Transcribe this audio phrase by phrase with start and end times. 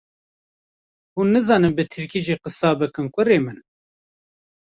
[1.13, 3.57] hûn nizanin bi Tirkî jî qisa bikin kurê min